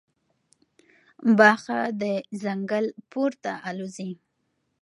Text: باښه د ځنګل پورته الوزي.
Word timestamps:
باښه 1.37 1.79
د 2.01 2.03
ځنګل 2.41 2.85
پورته 3.11 3.51
الوزي. 3.69 4.11